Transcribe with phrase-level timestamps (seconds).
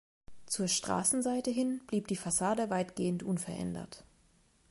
[0.47, 4.03] Zur Straßenseite hin blieb die Fassade weitgehend unverändert.